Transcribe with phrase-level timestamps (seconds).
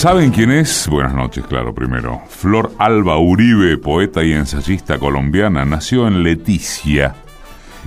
[0.00, 0.88] ¿Saben quién es?
[0.88, 2.22] Buenas noches, claro, primero.
[2.30, 7.16] Flor Alba Uribe, poeta y ensayista colombiana, nació en Leticia.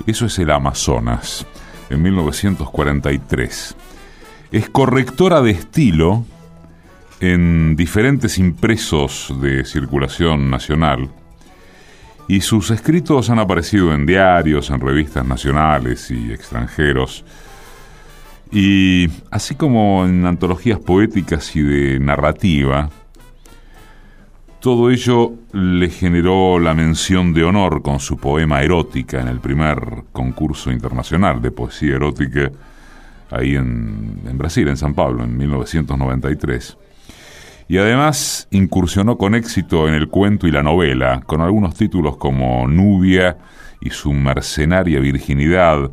[0.06, 1.44] Eso es el Amazonas,
[1.90, 3.76] en 1943.
[4.52, 6.24] Es correctora de estilo
[7.18, 11.10] en diferentes impresos de circulación nacional
[12.28, 17.24] y sus escritos han aparecido en diarios, en revistas nacionales y extranjeros
[18.50, 22.90] y así como en antologías poéticas y de narrativa,
[24.60, 30.04] todo ello le generó la mención de honor con su poema erótica en el primer
[30.12, 32.50] concurso internacional de poesía erótica
[33.30, 36.78] ahí en, en, Brasil, en San Pablo, en 1993.
[37.68, 42.66] Y además incursionó con éxito en el cuento y la novela, con algunos títulos como
[42.68, 43.36] Nubia
[43.80, 45.90] y su mercenaria virginidad,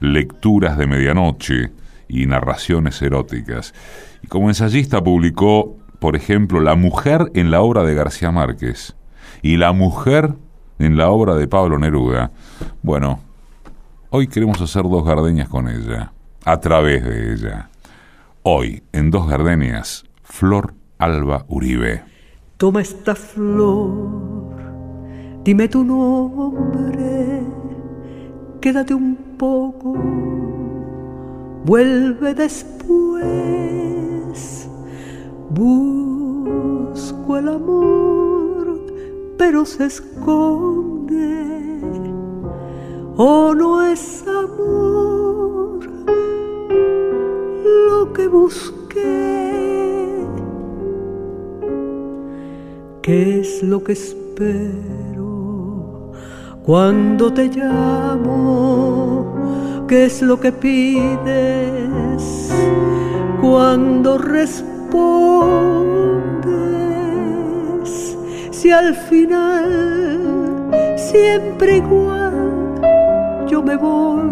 [0.00, 1.70] Lecturas de Medianoche,
[2.12, 3.72] y narraciones eróticas.
[4.22, 8.94] Y como ensayista publicó, por ejemplo, La mujer en la obra de García Márquez
[9.40, 10.34] y La mujer
[10.78, 12.30] en la obra de Pablo Neruda.
[12.82, 13.20] Bueno,
[14.10, 16.12] hoy queremos hacer dos gardenias con ella,
[16.44, 17.70] a través de ella.
[18.42, 22.02] Hoy, en dos gardenias, Flor Alba Uribe.
[22.58, 24.54] Toma esta flor,
[25.44, 27.42] dime tu nombre,
[28.60, 30.31] quédate un poco
[31.64, 33.22] vuelve después.
[35.50, 38.80] Busco el amor,
[39.36, 41.02] pero se esconde.
[43.16, 45.80] Oh, no es amor
[47.64, 48.72] lo que busqué.
[53.02, 55.22] ¿Qué es lo que espero
[56.64, 59.21] cuando te llamo?
[59.92, 62.24] Qué es lo que pides
[63.42, 64.56] cuando respondes.
[68.50, 72.80] Si al final siempre igual
[73.46, 74.30] yo me voy,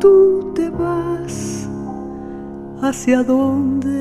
[0.00, 1.68] tú te vas
[2.82, 3.96] hacia dónde.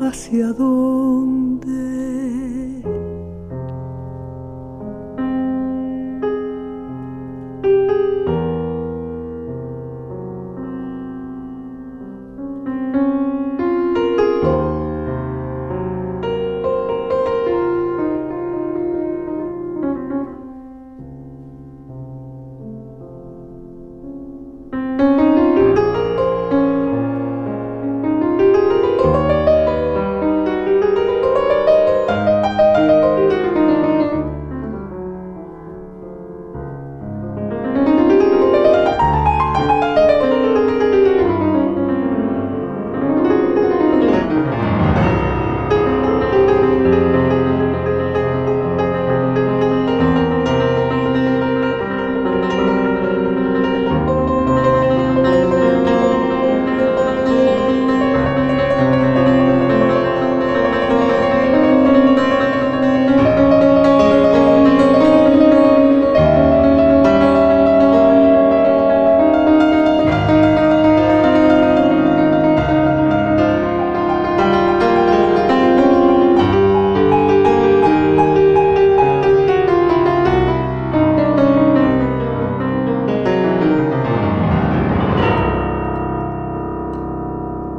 [0.00, 1.43] ¿Hacia dónde?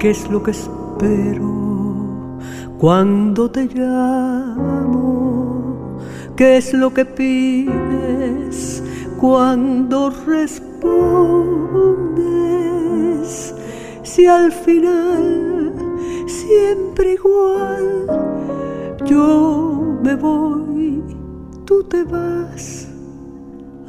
[0.06, 2.38] ¿Qué es lo que espero
[2.78, 4.38] cuando te llamo?
[6.36, 8.84] ¿Qué es lo que pides
[9.20, 10.86] cuando respondes?
[14.04, 15.74] Si al final
[16.28, 18.06] siempre igual
[19.06, 21.04] yo me voy,
[21.66, 22.88] tú te vas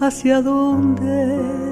[0.00, 1.65] hacia dónde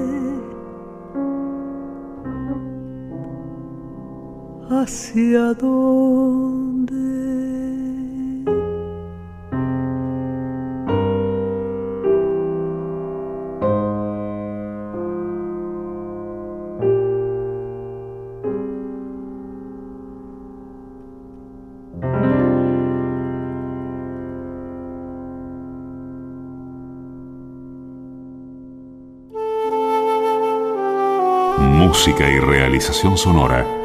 [31.57, 33.84] Música y realización sonora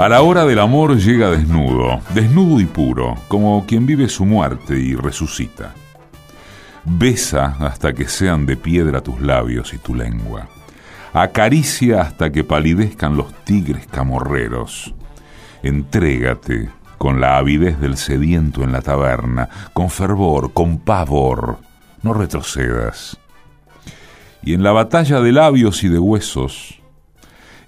[0.00, 4.78] A la hora del amor llega desnudo, desnudo y puro, como quien vive su muerte
[4.78, 5.74] y resucita.
[6.86, 10.48] Besa hasta que sean de piedra tus labios y tu lengua.
[11.12, 14.94] Acaricia hasta que palidezcan los tigres camorreros.
[15.62, 21.58] Entrégate con la avidez del sediento en la taberna, con fervor, con pavor.
[22.02, 23.18] No retrocedas.
[24.42, 26.79] Y en la batalla de labios y de huesos,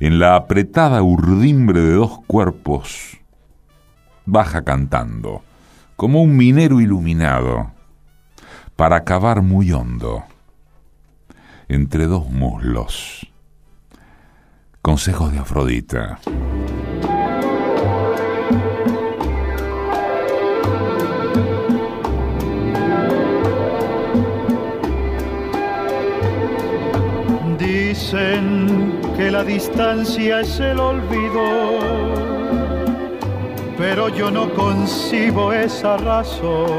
[0.03, 3.21] en la apretada urdimbre de dos cuerpos,
[4.27, 5.45] baja cantando,
[5.95, 7.71] como un minero iluminado,
[8.75, 10.25] para acabar muy hondo,
[11.69, 13.31] entre dos muslos.
[14.83, 16.19] Consejos de Afrodita.
[27.93, 31.43] Dicen que la distancia es el olvido,
[33.77, 36.71] pero yo no concibo esa razón,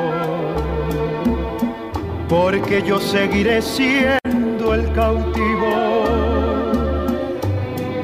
[2.27, 6.03] porque yo seguiré siendo el cautivo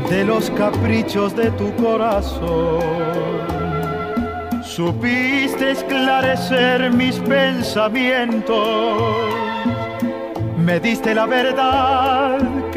[0.07, 2.83] de los caprichos de tu corazón.
[4.63, 8.59] Supiste esclarecer mis pensamientos
[10.69, 12.28] me diste la verdad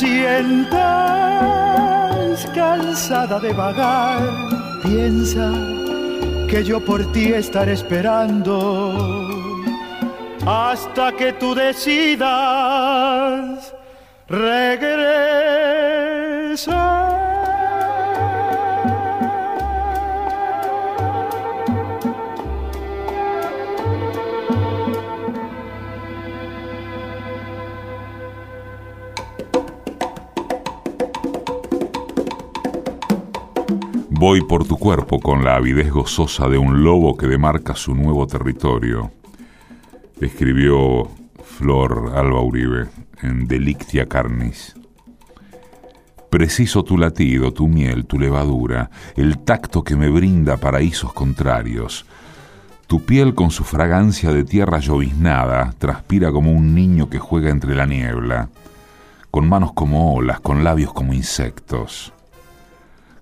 [0.00, 0.80] Sientas
[2.54, 4.22] cansada de vagar,
[4.82, 5.52] piensa
[6.48, 9.28] que yo por ti estaré esperando
[10.46, 12.28] hasta que tú decidas
[14.28, 15.31] regresar.
[34.22, 38.24] Voy por tu cuerpo con la avidez gozosa de un lobo que demarca su nuevo
[38.28, 39.10] territorio,
[40.20, 41.08] escribió
[41.42, 42.86] Flor Alba Uribe
[43.20, 44.76] en Delictia Carnis.
[46.30, 52.06] Preciso tu latido, tu miel, tu levadura, el tacto que me brinda paraísos contrarios.
[52.86, 57.74] Tu piel con su fragancia de tierra lloviznada transpira como un niño que juega entre
[57.74, 58.50] la niebla,
[59.32, 62.12] con manos como olas, con labios como insectos.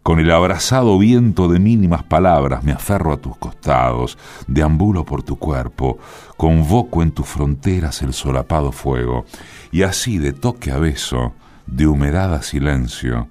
[0.02, 4.16] Con el abrazado viento de mínimas palabras me aferro a tus costados,
[4.46, 5.98] deambulo por tu cuerpo,
[6.38, 9.26] convoco en tus fronteras el solapado fuego,
[9.70, 11.34] y así de toque a beso,
[11.66, 13.28] de humedad a silencio,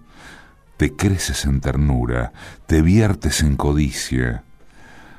[0.77, 2.33] te creces en ternura,
[2.67, 4.43] te viertes en codicia.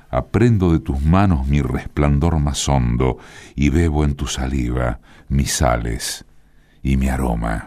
[0.09, 3.19] Aprendo de tus manos mi resplandor más hondo
[3.55, 6.25] y bebo en tu saliva mis sales
[6.83, 7.67] y mi aroma.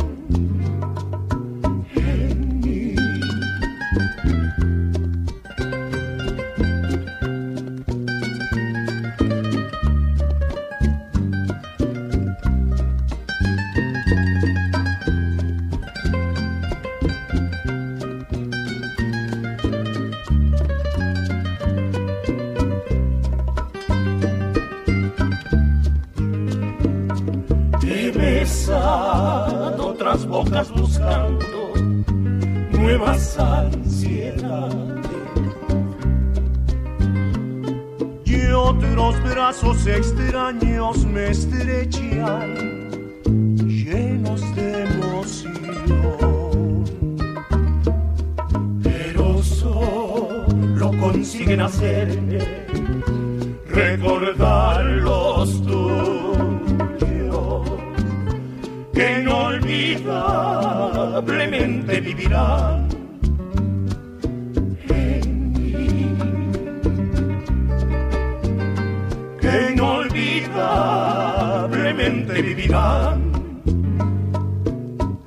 [72.41, 73.31] vivirán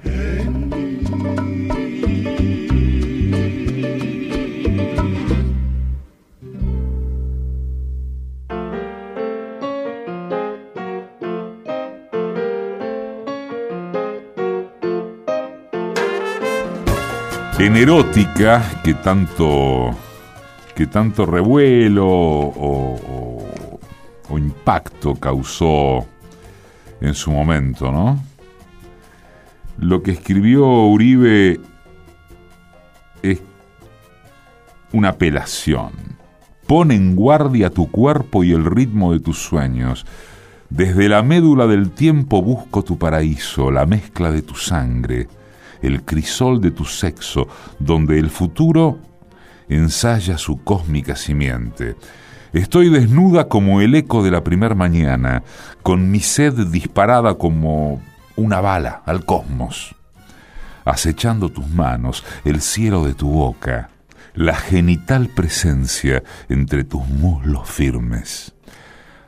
[0.05, 1.15] en mí.
[17.59, 19.91] En erótica, que tanto,
[20.75, 23.34] que tanto revuelo o, o
[24.39, 26.07] impacto causó
[27.01, 28.23] en su momento, ¿no?
[29.79, 31.61] Lo que escribió Uribe
[33.23, 33.41] es
[34.93, 35.93] una apelación.
[36.67, 40.07] Pon en guardia tu cuerpo y el ritmo de tus sueños.
[40.71, 45.29] Desde la médula del tiempo busco tu paraíso, la mezcla de tu sangre,
[45.83, 47.49] el crisol de tu sexo,
[47.79, 48.99] donde el futuro
[49.69, 51.97] ensaya su cósmica simiente.
[52.55, 55.43] Estoy desnuda como el eco de la primer mañana,
[55.83, 58.01] con mi sed disparada como
[58.37, 59.97] una bala al cosmos,
[60.85, 63.91] acechando tus manos, el cielo de tu boca,
[64.35, 68.55] la genital presencia entre tus muslos firmes.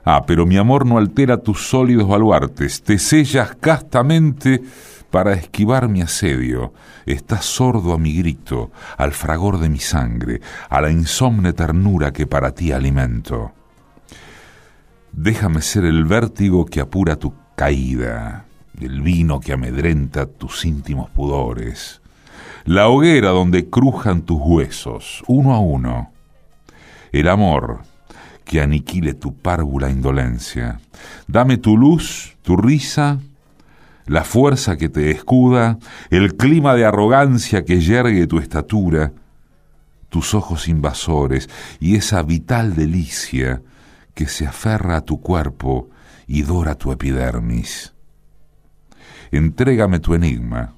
[0.04, 4.62] Ah, pero mi amor no altera tus sólidos baluartes, te sellas castamente
[5.10, 6.72] para esquivar mi asedio,
[7.06, 12.26] estás sordo a mi grito, al fragor de mi sangre, a la insomne ternura que
[12.26, 13.52] para ti alimento.
[15.12, 18.44] Déjame ser el vértigo que apura tu caída,
[18.80, 22.02] el vino que amedrenta tus íntimos pudores,
[22.64, 26.12] la hoguera donde crujan tus huesos, uno a uno,
[27.12, 27.80] el amor
[28.44, 30.80] que aniquile tu párvula indolencia.
[31.26, 33.18] Dame tu luz, tu risa,
[34.06, 35.78] la fuerza que te escuda,
[36.10, 39.12] el clima de arrogancia que yergue tu estatura,
[40.08, 43.62] tus ojos invasores y esa vital delicia
[44.14, 45.90] que se aferra a tu cuerpo
[46.26, 47.94] y dora tu epidermis.
[49.32, 50.74] Entrégame tu enigma,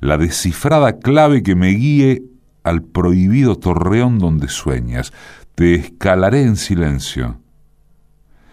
[0.00, 2.22] la descifrada clave que me guíe
[2.62, 5.12] al prohibido torreón donde sueñas.
[5.56, 7.40] Te escalaré en silencio,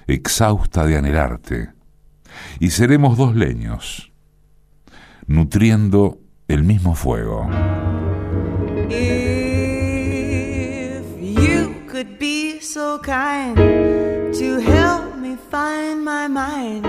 [0.07, 1.74] exhausta de anhelarte
[2.59, 4.11] y seremos dos leños,
[5.27, 7.49] nutriendo el mismo fuego.
[8.89, 9.45] If
[11.19, 16.85] you could be so kind to help me find my mind,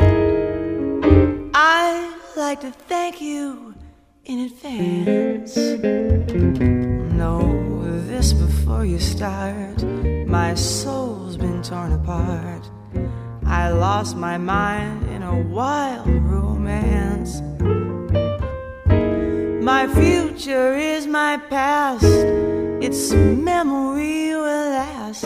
[1.54, 3.74] I'd like to thank you
[4.24, 5.56] in advance.
[7.16, 7.66] Know
[8.08, 9.82] this before you start.
[10.26, 12.70] My soul's been torn apart.
[13.46, 17.40] I lost my mind in a wild romance.
[19.62, 25.24] My future is my past, its memory will last.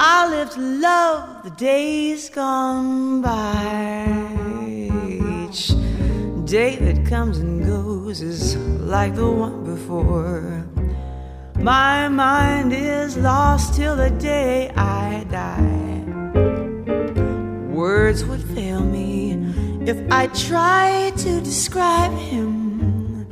[0.00, 4.06] I live to love the days gone by.
[5.44, 5.72] Each
[6.44, 10.66] day that comes and goes is like the one before.
[11.56, 16.01] My mind is lost till the day I die.
[17.82, 19.32] Words would fail me
[19.84, 23.26] if I tried to describe him.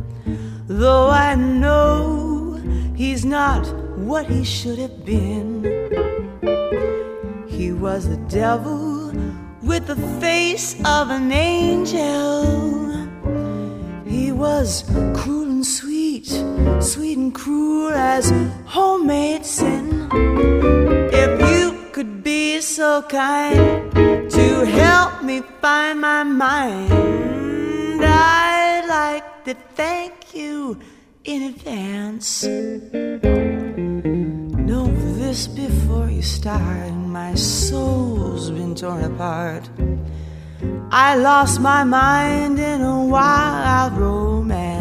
[0.67, 2.61] Though I know
[2.97, 3.65] he's not
[3.97, 5.63] what he should have been.
[7.47, 9.13] He was the devil
[9.63, 13.07] with the face of an angel.
[14.05, 14.83] He was
[15.15, 16.27] cruel and sweet,
[16.81, 18.33] sweet and cruel as
[18.65, 20.09] homemade sin.
[21.13, 23.90] If you could be so kind
[24.41, 30.79] to help me find my mind, I'd like to thank you
[31.25, 32.45] in advance.
[34.69, 34.87] Know
[35.21, 36.93] this before you start.
[37.21, 39.69] My soul's been torn apart.
[40.91, 44.80] I lost my mind in a wild romance.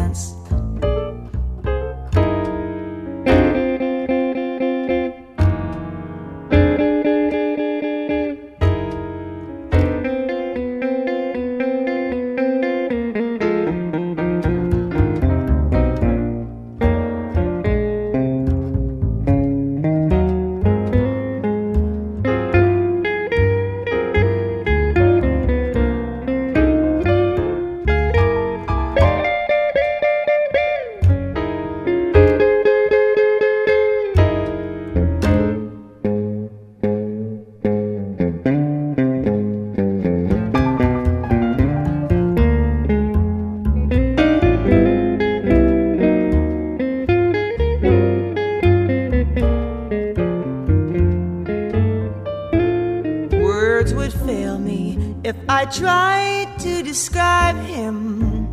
[55.70, 58.48] Tried to describe him.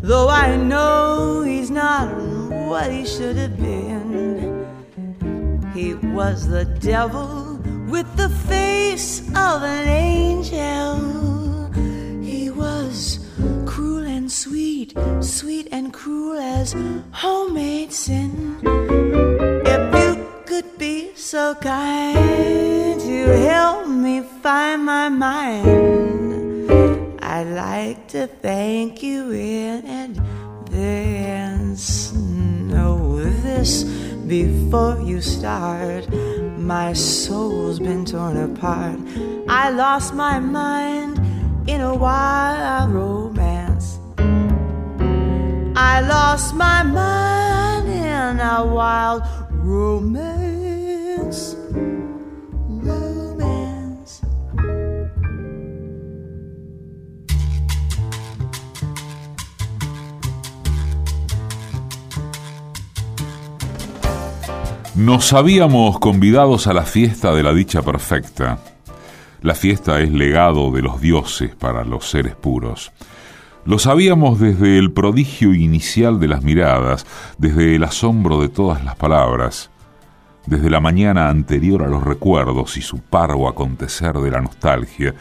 [0.00, 2.08] Though I know he's not
[2.68, 4.66] what he should have been.
[5.74, 7.33] He was the devil
[38.64, 38.98] apart.
[39.48, 40.93] I lost my mind
[65.14, 68.58] Nos habíamos convidados a la fiesta de la dicha perfecta.
[69.42, 72.90] La fiesta es legado de los dioses para los seres puros.
[73.64, 77.06] Lo sabíamos desde el prodigio inicial de las miradas,
[77.38, 79.70] desde el asombro de todas las palabras,
[80.46, 85.14] desde la mañana anterior a los recuerdos y su parvo acontecer de la nostalgia,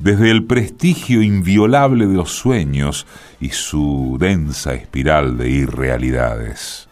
[0.00, 3.06] desde el prestigio inviolable de los sueños
[3.38, 6.88] y su densa espiral de irrealidades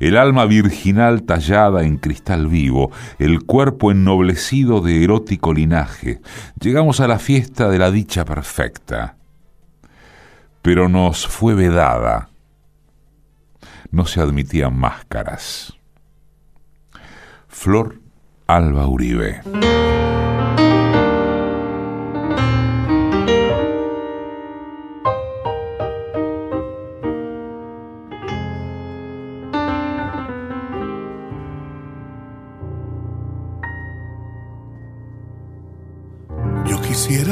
[0.00, 6.20] el alma virginal tallada en cristal vivo, el cuerpo ennoblecido de erótico linaje.
[6.60, 9.16] Llegamos a la fiesta de la dicha perfecta.
[10.62, 12.30] Pero nos fue vedada.
[13.90, 15.74] No se admitían máscaras.
[17.48, 18.00] Flor
[18.46, 19.42] Alba Uribe.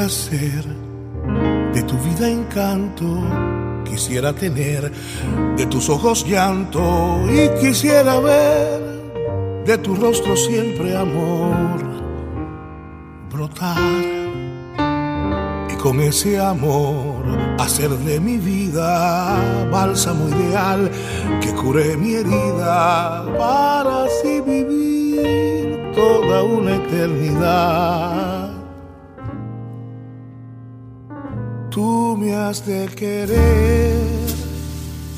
[0.03, 3.05] De tu vida encanto,
[3.85, 4.91] quisiera tener
[5.55, 8.81] de tus ojos llanto y quisiera ver
[9.65, 11.77] de tu rostro siempre amor
[13.31, 13.77] brotar
[15.71, 17.23] y con ese amor
[17.57, 19.37] hacer de mi vida
[19.71, 20.91] bálsamo ideal
[21.39, 28.42] que cure mi herida para así vivir toda una eternidad.
[31.73, 33.97] Tú me has de querer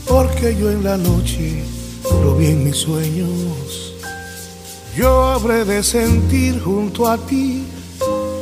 [0.07, 1.65] porque yo en la noche
[2.23, 3.93] lo vi en mis sueños.
[4.95, 7.65] Yo habré de sentir junto a ti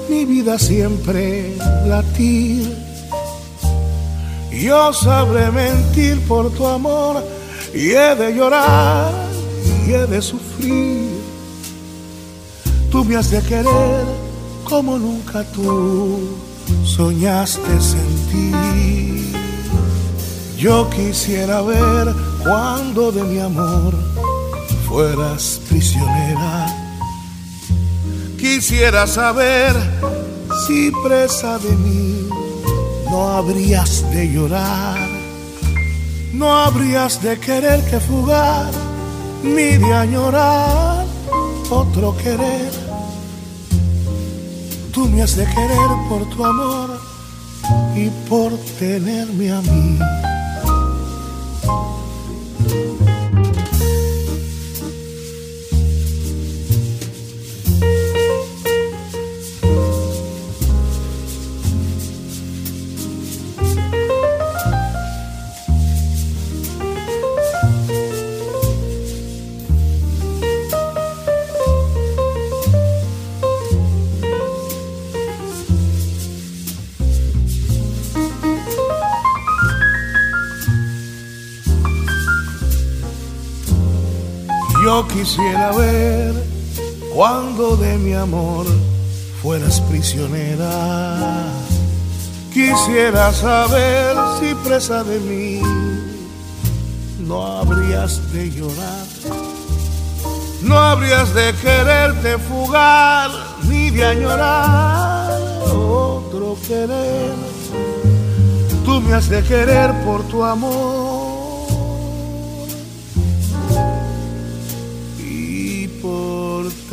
[0.08, 1.56] mi vida siempre
[1.88, 2.71] latir.
[4.52, 7.23] Yo sabré mentir por tu amor
[7.73, 9.12] y he de llorar
[9.88, 11.10] y he de sufrir.
[12.91, 14.06] Tú me has de querer
[14.69, 16.52] como nunca tú
[16.86, 19.34] soñaste sentir.
[20.58, 23.93] Yo quisiera ver cuando de mi amor
[24.88, 26.84] fueras prisionera
[28.43, 29.73] Quisiera saber
[30.67, 32.28] si presa de mí
[33.10, 34.99] no habrías de llorar,
[36.34, 38.69] no habrías de querer que fugar,
[39.43, 41.06] ni de añorar
[41.69, 42.83] otro querer.
[44.93, 46.99] Tú me has de querer por tu amor
[47.95, 49.97] y por tenerme a mí.
[85.63, 86.34] Quisiera ver
[87.13, 88.65] cuando de mi amor
[89.41, 91.26] fueras prisionera.
[92.54, 95.62] Quisiera saber si presa de mí
[97.19, 99.06] no habrías de llorar,
[100.62, 103.32] no habrías de quererte fugar
[103.63, 105.39] ni de añorar
[105.71, 107.34] otro querer.
[108.86, 111.12] Tú me has de querer por tu amor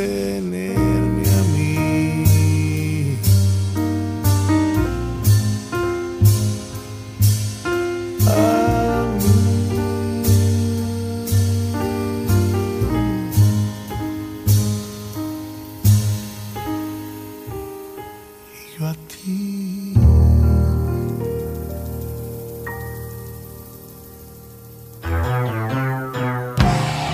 [0.01, 3.19] tenerme a mí.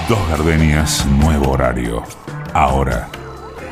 [0.08, 2.04] Dos Gardenias, nuevo horario
[2.56, 3.10] ahora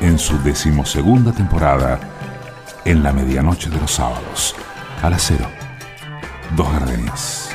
[0.03, 1.99] en su decimosegunda temporada
[2.85, 4.55] en la medianoche de los sábados
[5.01, 5.47] a las cero.
[6.55, 7.51] Dos gardenias.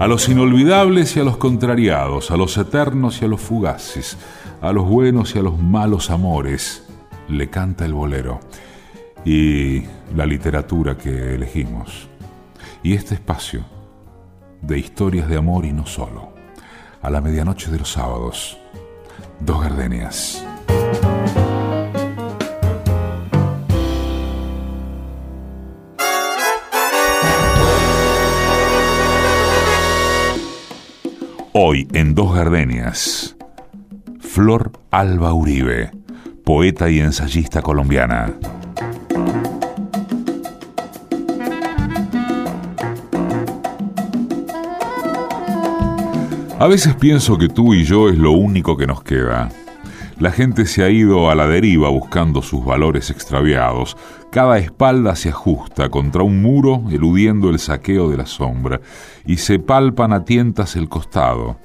[0.00, 4.18] A los inolvidables y a los contrariados, a los eternos y a los fugaces,
[4.60, 6.88] a los buenos y a los malos amores,
[7.28, 8.40] le canta el bolero
[9.24, 9.84] y
[10.16, 12.08] la literatura que elegimos.
[12.82, 13.64] Y este espacio
[14.62, 16.32] de historias de amor y no solo.
[17.02, 18.58] A la medianoche de los sábados,
[19.40, 20.44] dos gardenias.
[31.54, 33.36] Hoy en Dos Gardenias,
[34.20, 35.90] Flor Alba Uribe,
[36.44, 38.32] poeta y ensayista colombiana.
[46.62, 49.48] A veces pienso que tú y yo es lo único que nos queda.
[50.20, 53.96] La gente se ha ido a la deriva buscando sus valores extraviados.
[54.30, 58.80] Cada espalda se ajusta contra un muro, eludiendo el saqueo de la sombra,
[59.26, 61.56] y se palpan a tientas el costado,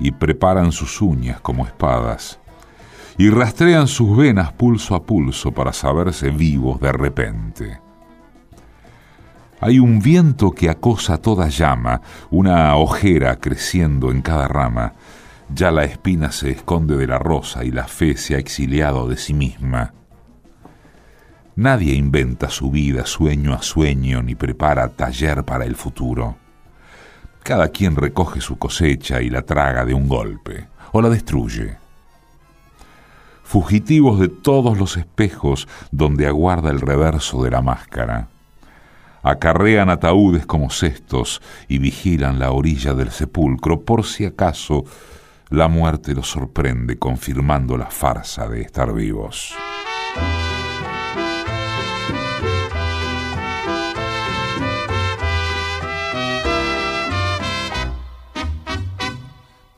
[0.00, 2.40] y preparan sus uñas como espadas,
[3.18, 7.81] y rastrean sus venas pulso a pulso para saberse vivos de repente.
[9.64, 14.94] Hay un viento que acosa toda llama, una ojera creciendo en cada rama.
[15.54, 19.16] Ya la espina se esconde de la rosa y la fe se ha exiliado de
[19.16, 19.94] sí misma.
[21.54, 26.34] Nadie inventa su vida sueño a sueño ni prepara taller para el futuro.
[27.44, 31.76] Cada quien recoge su cosecha y la traga de un golpe o la destruye.
[33.44, 38.31] Fugitivos de todos los espejos donde aguarda el reverso de la máscara
[39.22, 44.84] acarrean ataúdes como cestos y vigilan la orilla del sepulcro por si acaso
[45.50, 49.54] la muerte los sorprende confirmando la farsa de estar vivos.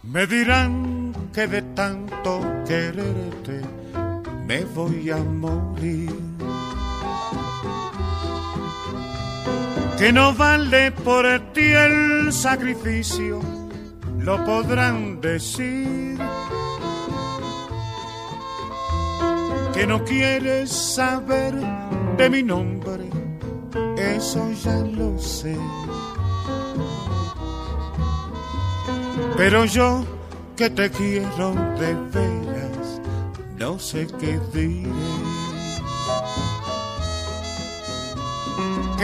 [0.02, 3.62] Me dirán que de tanto quererte
[4.46, 6.33] me voy a morir.
[10.04, 13.40] Que no vale por ti el sacrificio,
[14.18, 16.18] lo podrán decir.
[19.72, 21.54] Que no quieres saber
[22.18, 23.08] de mi nombre,
[23.96, 25.56] eso ya lo sé.
[29.38, 30.04] Pero yo
[30.54, 33.00] que te quiero de veras,
[33.56, 35.33] no sé qué diré.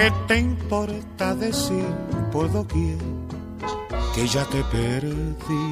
[0.00, 1.94] ¿Qué te importa decir
[2.32, 2.96] por doquier
[4.14, 5.66] que ya te perdí?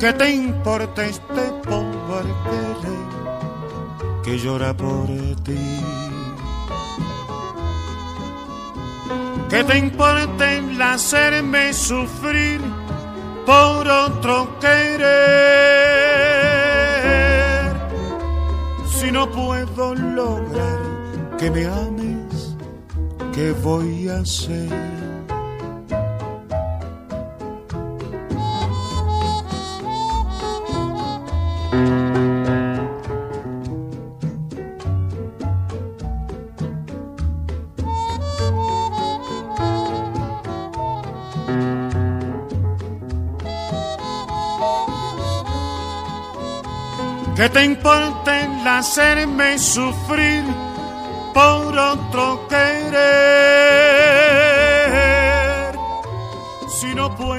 [0.00, 3.06] ¿Qué te importa este pobre querer
[4.24, 5.08] que llora por
[5.44, 5.80] ti?
[9.50, 12.62] ¿Qué te importa el hacerme sufrir
[13.44, 15.75] por otro querer?
[18.98, 22.56] Si no puedo lograr que me ames,
[23.34, 24.95] ¿qué voy a hacer?
[47.36, 50.42] ¿Qué te importa el hacerme sufrir
[51.34, 52.96] por otro querer?
[56.66, 57.35] Si no puedo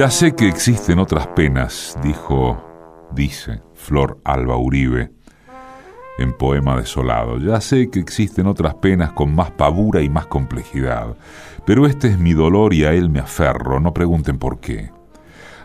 [0.00, 2.58] Ya sé que existen otras penas, dijo,
[3.12, 5.12] dice Flor Alba Uribe
[6.16, 7.36] en Poema Desolado.
[7.36, 11.16] Ya sé que existen otras penas con más pavura y más complejidad,
[11.66, 14.90] pero este es mi dolor y a él me aferro, no pregunten por qué.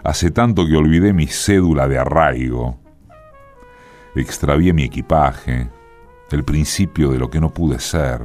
[0.03, 2.77] Hace tanto que olvidé mi cédula de arraigo,
[4.17, 5.69] extravié mi equipaje,
[6.29, 8.23] el principio de lo que no pude ser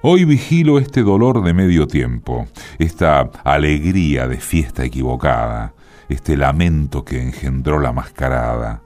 [0.00, 2.46] Hoy vigilo este dolor de medio tiempo,
[2.78, 5.74] esta alegría de fiesta equivocada,
[6.08, 8.82] este lamento que engendró la mascarada,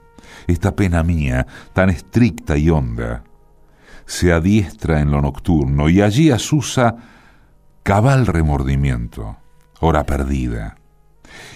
[0.47, 3.23] esta pena mía tan estricta y honda.
[4.07, 6.95] Se adiestra en lo nocturno y allí asusa
[7.83, 9.37] cabal remordimiento,
[9.81, 10.77] hora perdida,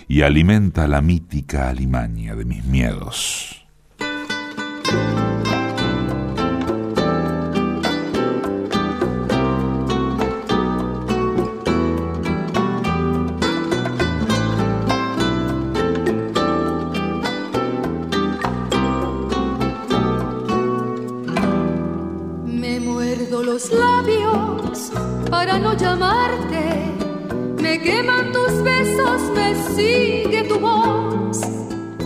[0.07, 3.65] y alimenta la mítica alimaña de mis miedos.
[29.77, 31.39] Sigue tu voz,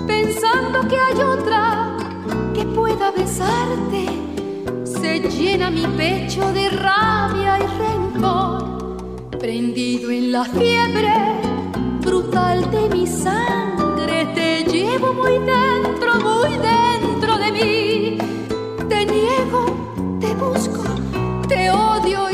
[0.06, 1.96] pensando que hay otra
[2.54, 4.04] que pueda besarte.
[4.84, 11.14] Se llena mi pecho de rabia y rencor, prendido en la fiebre
[12.02, 14.26] brutal de mi sangre.
[14.36, 18.18] Te llevo muy dentro, muy dentro de mí.
[18.90, 19.62] Te niego,
[20.20, 20.84] te busco,
[21.48, 22.30] te odio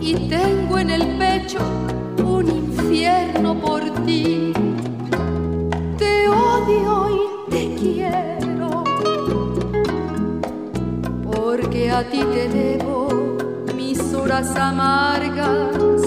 [0.00, 1.58] y tengo en el pecho
[11.96, 13.08] a ti te debo
[13.74, 16.02] mis horas amargas,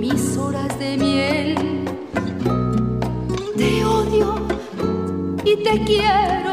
[0.00, 1.84] mis horas de miel.
[3.56, 4.34] Te odio
[5.44, 6.43] y te quiero.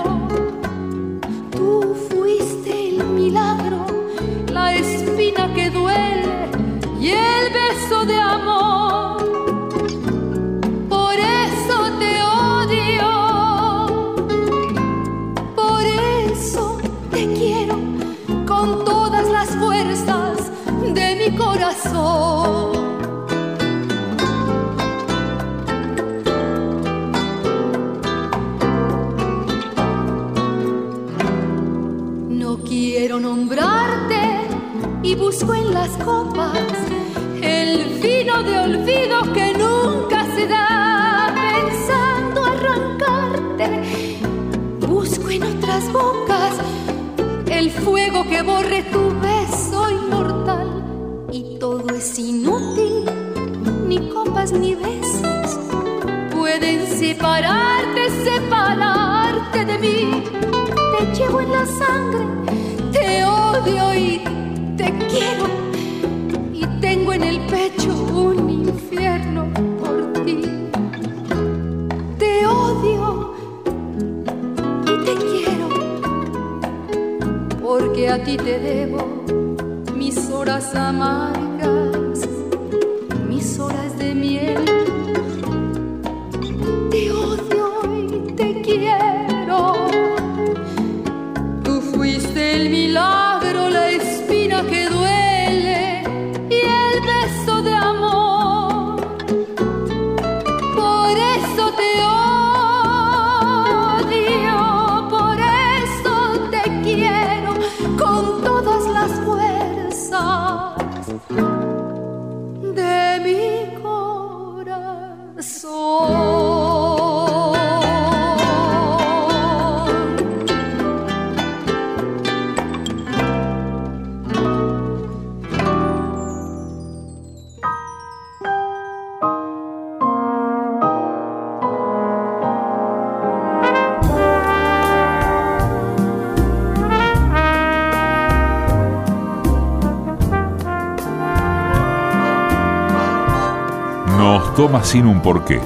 [144.80, 145.60] Sin un porqué,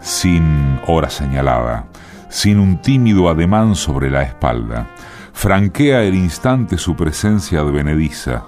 [0.00, 1.86] sin hora señalada,
[2.30, 4.86] sin un tímido ademán sobre la espalda.
[5.32, 8.42] Franquea el instante su presencia advenediza,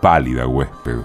[0.00, 0.98] pálida huésped,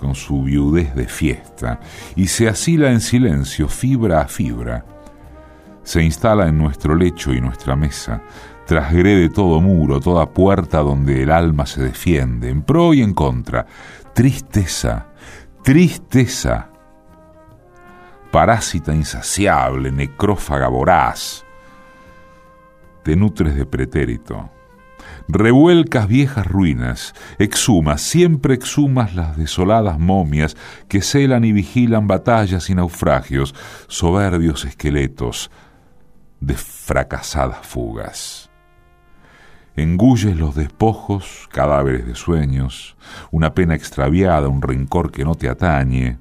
[0.00, 1.78] con su viudez de fiesta,
[2.16, 4.84] y se asila en silencio, fibra a fibra.
[5.84, 8.22] Se instala en nuestro lecho y nuestra mesa,
[8.66, 13.66] trasgrede todo muro, toda puerta donde el alma se defiende, en pro y en contra.
[14.14, 15.06] Tristeza,
[15.62, 16.68] tristeza.
[18.30, 21.44] Parásita insaciable, necrófaga voraz.
[23.04, 24.50] Te nutres de pretérito.
[25.28, 30.56] Revuelcas viejas ruinas, exhumas, siempre exhumas las desoladas momias
[30.88, 33.54] que celan y vigilan batallas y naufragios,
[33.86, 35.50] soberbios esqueletos
[36.40, 38.51] de fracasadas fugas.
[39.76, 42.96] Engulles los despojos, cadáveres de sueños,
[43.30, 46.18] una pena extraviada, un rencor que no te atañe,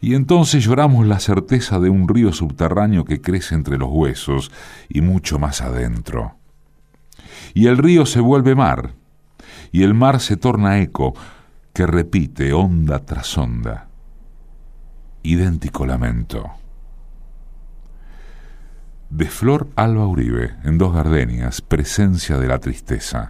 [0.00, 4.50] y entonces lloramos la certeza de un río subterráneo que crece entre los huesos
[4.88, 6.36] y mucho más adentro.
[7.52, 8.94] Y el río se vuelve mar,
[9.72, 11.14] y el mar se torna eco
[11.74, 13.88] que repite onda tras onda.
[15.22, 16.59] Idéntico lamento.
[19.10, 23.28] De Flor Alba Uribe, en Dos Gardenias, Presencia de la Tristeza.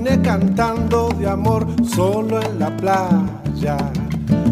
[0.00, 3.76] Terminé cantando de amor solo en la playa.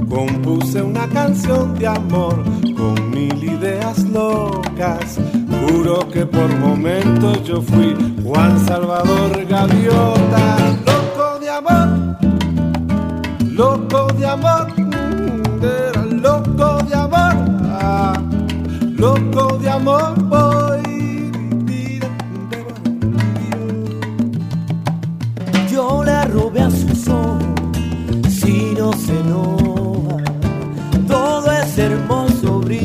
[0.08, 2.42] Compuse una canción de amor
[2.76, 5.18] con mil ideas locas.
[5.60, 12.16] Juro que por momentos yo fui Juan Salvador Gaviota, loco de amor,
[13.52, 14.77] loco de amor,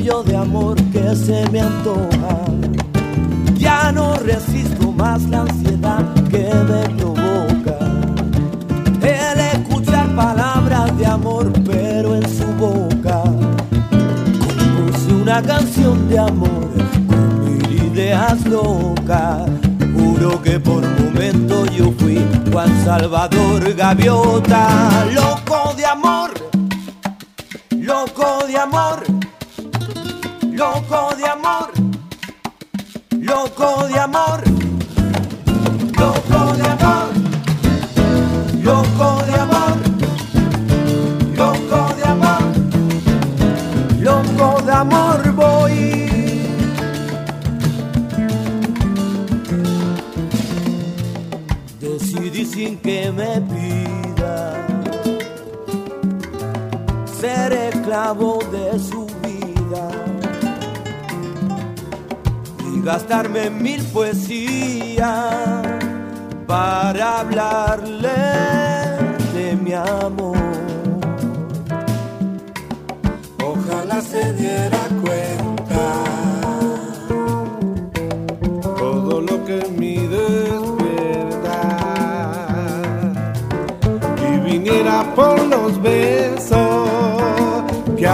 [0.09, 2.35] es hermoso que se me antoja.
[3.55, 7.77] Ya no resisto más la ansiedad que me provoca.
[9.01, 13.23] El escuchar palabras de amor, pero en su boca.
[14.39, 16.69] Compuse una canción de amor
[17.07, 19.49] con mil ideas locas.
[19.95, 22.19] Juro que por momento yo fui
[22.51, 26.31] Juan Salvador Gaviota, loco de amor,
[27.71, 29.12] loco de amor
[30.63, 31.71] loco de amor,
[33.29, 34.41] loco de amor,
[35.99, 37.09] loco de amor,
[38.67, 39.75] loco de amor,
[41.41, 42.43] loco de amor,
[44.07, 45.77] loco de amor voy.
[51.81, 54.67] Decidí sin que me pida.
[57.19, 59.12] Ser esclavo de su
[62.83, 65.61] gastarme mil poesías
[66.45, 68.09] para hablarle
[69.33, 70.37] de mi amor.
[73.41, 76.03] Ojalá se diera cuenta
[78.77, 80.43] todo lo que mi verdad
[84.29, 86.89] y viniera por los besos
[87.97, 88.07] que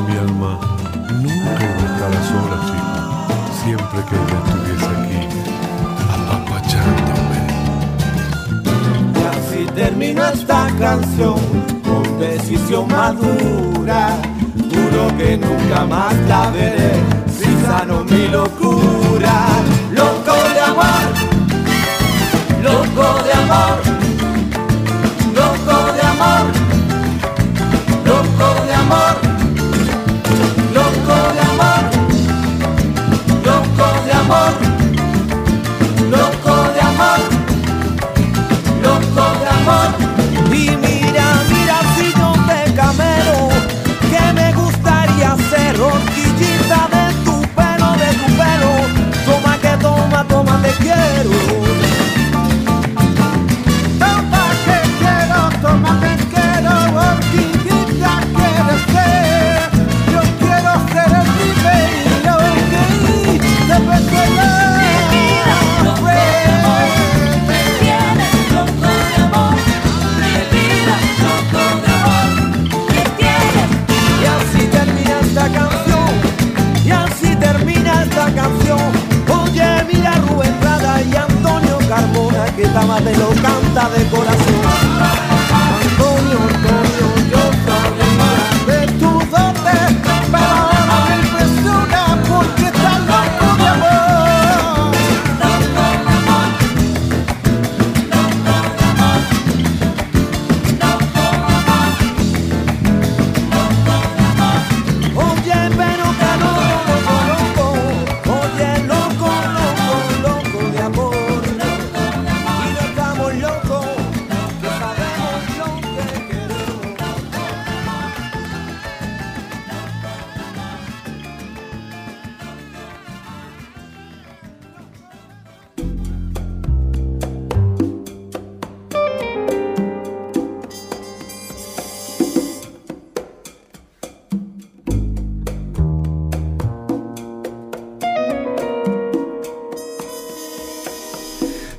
[0.00, 0.58] mi alma
[1.22, 2.12] nunca iba a estar
[2.66, 2.98] chico.
[3.62, 5.20] Siempre que ella estuviese aquí,
[6.14, 7.40] apapachándome.
[9.14, 11.38] Y así termina esta canción
[11.84, 14.00] con decisión madura.
[14.72, 16.92] Juro que nunca más la veré
[17.26, 19.34] si sano mi locura.
[19.92, 21.06] Loco de amor,
[22.62, 23.78] loco de amor,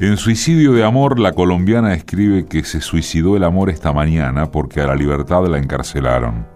[0.01, 4.81] En Suicidio de Amor, la colombiana escribe que se suicidó el amor esta mañana porque
[4.81, 6.47] a la libertad la encarcelaron.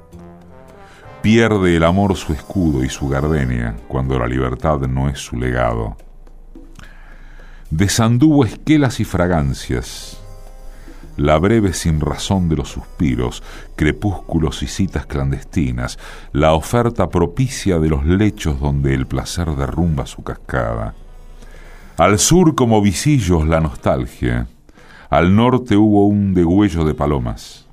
[1.22, 5.96] Pierde el amor su escudo y su gardenia cuando la libertad no es su legado.
[7.70, 10.20] Desanduvo esquelas y fragancias,
[11.16, 13.44] la breve sin razón de los suspiros,
[13.76, 16.00] crepúsculos y citas clandestinas,
[16.32, 20.96] la oferta propicia de los lechos donde el placer derrumba su cascada
[21.98, 24.48] al sur como visillos la nostalgia,
[25.10, 27.66] al norte hubo un degüello de palomas.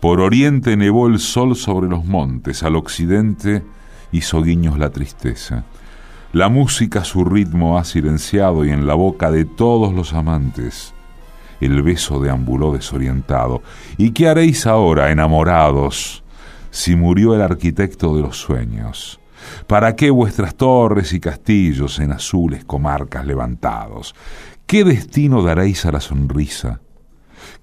[0.00, 3.62] Por oriente nevó el sol sobre los montes, al occidente
[4.12, 5.64] hizo guiños la tristeza.
[6.32, 10.94] La música su ritmo ha silenciado y en la boca de todos los amantes
[11.60, 13.62] el beso deambuló desorientado.
[13.98, 16.24] ¿Y qué haréis ahora, enamorados,
[16.70, 19.19] si murió el arquitecto de los sueños?
[19.66, 24.14] ¿Para qué vuestras torres y castillos en azules comarcas levantados?
[24.66, 26.80] ¿Qué destino daréis a la sonrisa?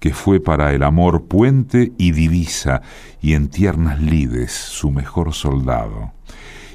[0.00, 2.82] que fue para el amor puente y divisa,
[3.20, 6.12] y en tiernas lides su mejor soldado,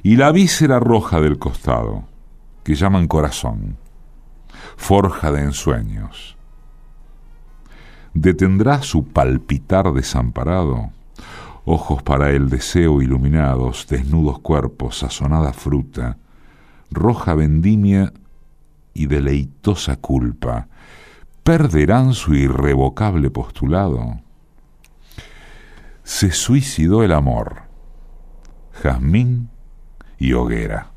[0.04, 2.04] y la víscera roja del costado,
[2.64, 3.78] que llaman corazón,
[4.76, 6.38] forja de ensueños.
[8.14, 10.92] ¿Detendrá su palpitar desamparado?
[11.66, 16.18] Ojos para el deseo iluminados, desnudos cuerpos, sazonada fruta,
[16.92, 18.12] roja vendimia
[18.94, 20.68] y deleitosa culpa,
[21.44, 24.20] perderán su irrevocable postulado.
[26.04, 27.64] Se suicidó el amor,
[28.74, 29.50] jazmín
[30.18, 30.92] y hoguera.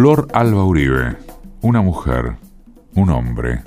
[0.00, 1.18] Flor Alba Uribe,
[1.60, 2.36] una mujer,
[2.94, 3.64] un hombre.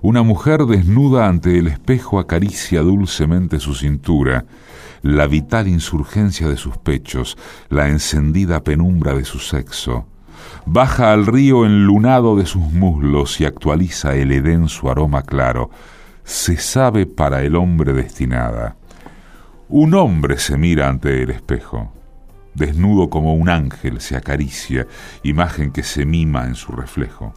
[0.00, 4.46] Una mujer desnuda ante el espejo acaricia dulcemente su cintura,
[5.02, 7.36] la vital insurgencia de sus pechos,
[7.68, 10.06] la encendida penumbra de su sexo.
[10.64, 15.68] Baja al río enlunado de sus muslos y actualiza el edén su aroma claro.
[16.24, 18.76] Se sabe para el hombre destinada.
[19.68, 21.92] Un hombre se mira ante el espejo.
[22.54, 24.86] Desnudo como un ángel se acaricia,
[25.22, 27.34] imagen que se mima en su reflejo.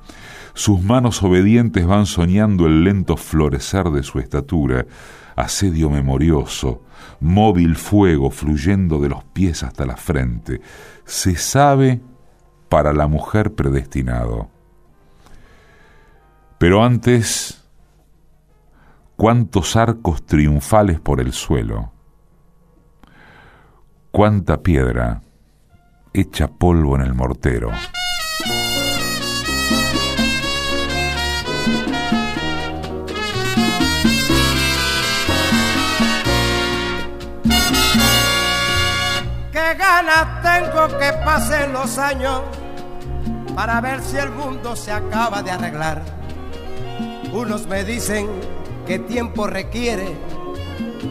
[0.54, 4.86] Sus manos obedientes van soñando el lento florecer de su estatura,
[5.36, 6.84] asedio memorioso,
[7.20, 10.62] móvil fuego fluyendo de los pies hasta la frente.
[11.06, 12.02] Se sabe
[12.70, 14.50] para la mujer predestinado.
[16.58, 17.64] Pero antes,
[19.16, 21.92] cuántos arcos triunfales por el suelo,
[24.18, 25.22] cuánta piedra
[26.12, 27.70] hecha polvo en el mortero.
[39.52, 42.42] Qué ganas tengo que pasen los años
[43.54, 46.02] para ver si el mundo se acaba de arreglar.
[47.32, 48.28] Unos me dicen
[48.88, 50.18] que tiempo requiere,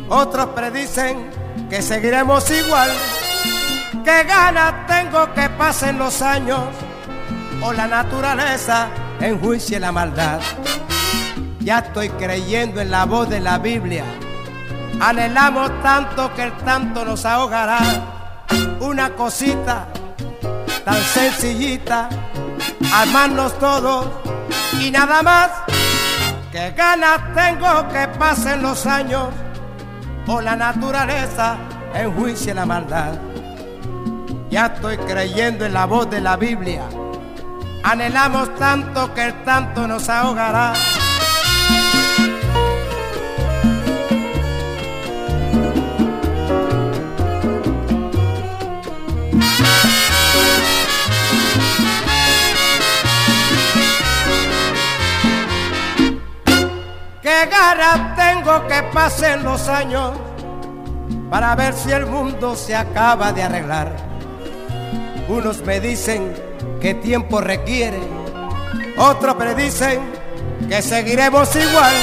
[0.08, 1.35] otros predicen
[1.68, 2.90] que seguiremos igual.
[4.04, 6.60] Qué ganas tengo que pasen los años
[7.62, 8.88] o la naturaleza
[9.20, 10.40] enjuicie la maldad.
[11.60, 14.04] Ya estoy creyendo en la voz de la Biblia.
[15.00, 17.80] Anhelamos tanto que el tanto nos ahogará.
[18.80, 19.88] Una cosita
[20.84, 22.08] tan sencillita,
[22.94, 24.06] armarnos todos
[24.80, 25.50] y nada más.
[26.52, 29.28] Que ganas tengo que pasen los años
[30.26, 31.56] o la naturaleza
[31.94, 33.14] enjuicie la maldad.
[34.50, 36.84] Ya estoy creyendo en la voz de la Biblia.
[37.82, 40.72] Anhelamos tanto que el tanto nos ahogará.
[57.26, 60.12] Qué ganas tengo que pasen los años
[61.28, 63.96] para ver si el mundo se acaba de arreglar.
[65.26, 66.32] Unos me dicen
[66.80, 67.98] que tiempo requiere,
[68.96, 70.02] otros predicen
[70.68, 71.94] que seguiremos igual.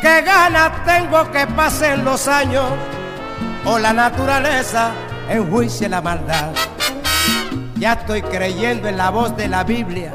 [0.00, 2.64] Qué ganas tengo que pasen los años
[3.66, 4.92] o la naturaleza
[5.28, 6.48] enjuicie la maldad.
[7.76, 10.14] Ya estoy creyendo en la voz de la Biblia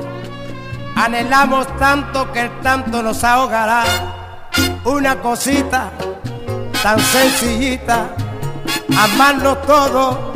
[1.00, 3.86] Anhelamos tanto que el tanto nos ahogará.
[4.84, 5.91] Una cosita
[6.84, 8.10] tan sencillita,
[9.02, 10.34] amarnos todo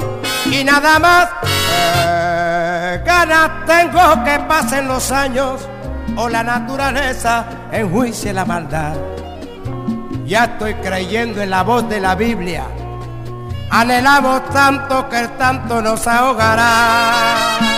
[0.49, 1.29] y nada más.
[1.69, 5.67] Eh, ganas tengo que pasen los años
[6.15, 8.95] o la naturaleza enjuicie la maldad.
[10.25, 12.63] Ya estoy creyendo en la voz de la Biblia.
[13.69, 17.72] Anhelamos tanto que el tanto nos ahogará.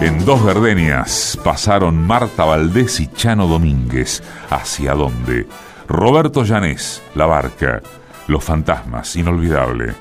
[0.00, 4.22] En dos gardenias pasaron Marta Valdés y Chano Domínguez.
[4.48, 5.48] ¿Hacia dónde?
[5.88, 7.82] Roberto Llanés, La Barca.
[8.28, 9.94] Los Fantasmas, Inolvidable.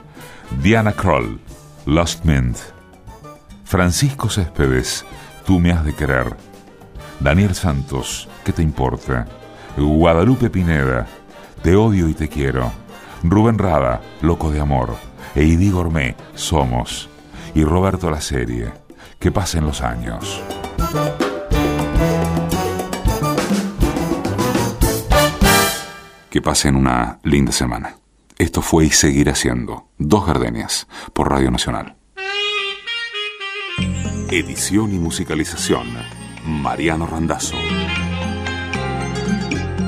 [0.61, 1.39] Diana Kroll,
[1.87, 2.57] Lost Mint.
[3.63, 5.03] Francisco Céspedes,
[5.47, 6.37] Tú me has de querer.
[7.19, 9.25] Daniel Santos, ¿qué te importa?
[9.77, 11.07] Guadalupe Pineda,
[11.63, 12.71] Te odio y te quiero.
[13.23, 14.95] Rubén Rada, Loco de amor.
[15.33, 17.09] Eidi Gourmet, Somos.
[17.55, 18.86] Y Roberto La Serie
[19.20, 20.41] que pasen los años.
[26.30, 27.95] Que pasen una linda semana.
[28.38, 31.95] Esto fue y seguirá siendo Dos Gardenias por Radio Nacional.
[34.30, 35.88] Edición y musicalización
[36.45, 37.55] Mariano Randazzo.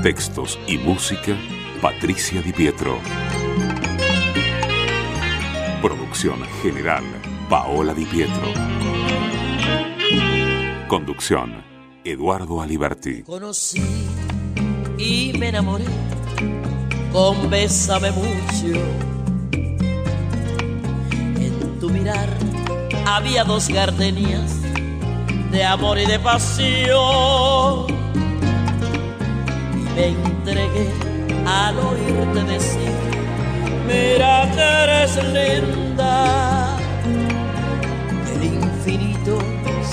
[0.02, 1.36] Textos y música
[1.80, 2.98] Patricia Di Pietro.
[5.80, 7.04] Producción general
[7.48, 8.99] Paola Di Pietro.
[10.90, 11.62] Conducción,
[12.02, 13.22] Eduardo Aliberti.
[13.22, 13.80] Conocí
[14.98, 15.84] y me enamoré
[17.12, 18.74] con Bésame mucho.
[21.12, 22.28] En tu mirar
[23.06, 24.62] había dos gardenias
[25.52, 27.86] de amor y de pasión.
[29.74, 30.90] Y me entregué
[31.46, 32.92] al oírte decir,
[33.86, 36.69] mira que eres linda.